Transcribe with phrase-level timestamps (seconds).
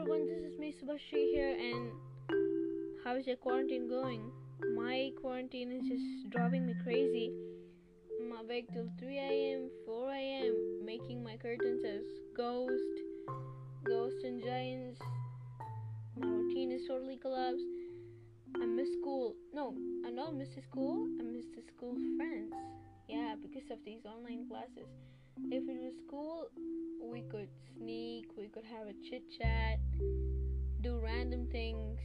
[0.00, 1.90] everyone, this is me Subhasree here and
[3.02, 4.30] how is your quarantine going?
[4.76, 7.32] My quarantine is just driving me crazy.
[8.20, 12.02] I'm awake till 3 a.m., 4 a.m., making my curtains as
[12.36, 12.94] ghost,
[13.84, 15.00] ghosts and giants.
[16.16, 17.64] My routine is totally collapsed.
[18.54, 19.34] I miss school.
[19.52, 19.74] No,
[20.06, 21.08] I don't miss the school.
[21.18, 22.52] I miss the school friends.
[23.08, 24.86] Yeah, because of these online classes.
[25.50, 26.50] If it was school,
[27.10, 29.78] we could sneak, we could have a chit chat,
[30.82, 31.98] do random things.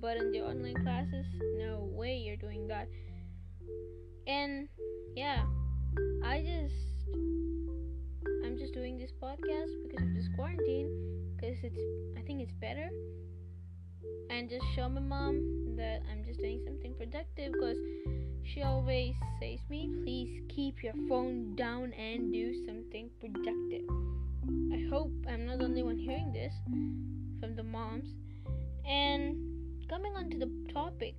[0.00, 1.26] But in the online classes,
[1.56, 2.88] no way you're doing that.
[4.26, 4.68] And
[5.14, 5.44] yeah,
[6.24, 6.74] I just
[8.44, 11.78] I'm just doing this podcast because of this quarantine because it's
[12.16, 12.90] I think it's better
[14.30, 17.76] and just show my mom that I'm just doing something productive because
[18.58, 23.84] she always says me please keep your phone down and do something productive.
[24.72, 26.52] I hope I'm not the only one hearing this
[27.40, 28.08] from the moms.
[28.84, 29.36] And
[29.88, 31.14] coming on to the topic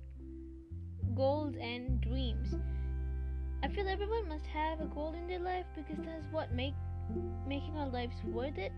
[1.14, 2.54] goals and dreams.
[3.62, 6.74] I feel everyone must have a goal in their life because that's what make
[7.48, 8.72] making our lives worth it.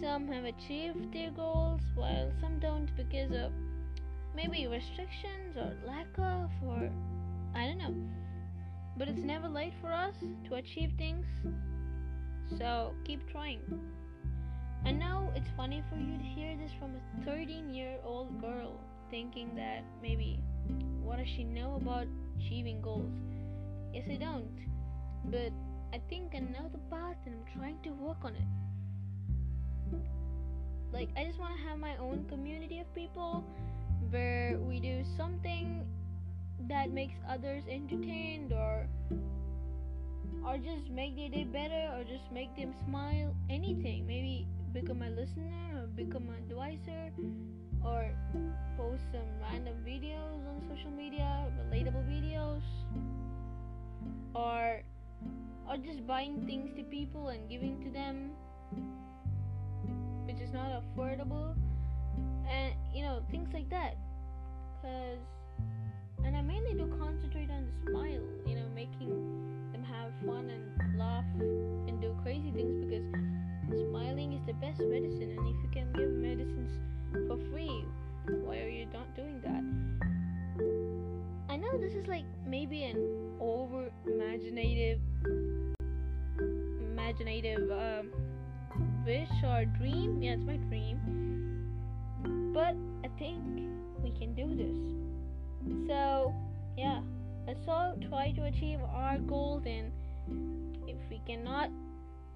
[0.00, 3.52] Some have achieved their goals while some don't because of
[4.34, 6.90] maybe restrictions or lack of or
[7.54, 7.94] I don't know.
[8.96, 10.14] But it's never late for us
[10.48, 11.26] to achieve things.
[12.58, 13.60] So keep trying.
[14.84, 18.78] I know it's funny for you to hear this from a 13 year old girl
[19.10, 20.38] thinking that maybe
[21.02, 22.06] what does she know about
[22.38, 23.12] achieving goals?
[23.92, 24.58] Yes, I don't.
[25.26, 25.52] But
[25.92, 28.48] I think I know the path and I'm trying to work on it.
[30.92, 33.44] Like, I just want to have my own community of people
[34.10, 35.84] where we do something
[36.74, 38.86] that makes others entertained or
[40.44, 44.04] or just make their day better or just make them smile anything.
[44.06, 47.12] Maybe become a listener or become an advisor
[47.84, 48.10] or
[48.76, 52.66] post some random videos on social media relatable videos
[54.34, 54.82] or
[55.68, 58.30] or just buying things to people and giving to them
[60.26, 61.54] which is not affordable.
[62.50, 63.94] And you know things like that.
[64.82, 65.22] Because
[66.24, 69.08] and i mainly do concentrate on the smile you know making
[69.72, 73.04] them have fun and laugh and do crazy things because
[73.90, 75.30] smiling is the best medicine.
[75.36, 76.70] And if you can give medicines
[77.28, 77.84] for free
[78.44, 79.62] why are you not doing that?
[81.52, 82.96] I know this is like maybe an
[83.40, 85.00] over imaginative
[86.80, 88.02] imaginative uh,
[89.04, 90.22] wish or dream.
[90.22, 90.98] Yeah it's my dream.
[92.54, 93.42] But i think
[94.02, 95.13] we can do this
[98.14, 99.90] try to achieve our goals and
[100.86, 101.68] if we cannot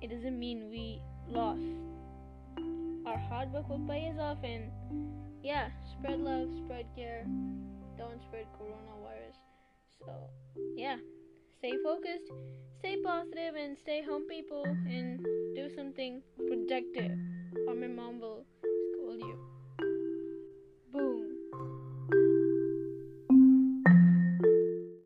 [0.03, 1.63] it doesn't mean we lost.
[3.07, 4.73] Our hard work will pay us off and
[5.43, 7.25] yeah spread love spread care.
[7.97, 9.39] Don't spread coronavirus.
[10.05, 10.13] So
[10.75, 10.97] yeah
[11.59, 12.31] stay focused
[12.81, 15.25] stay positive and stay home people and
[15.55, 17.13] do something productive.
[17.69, 18.45] Or my mom will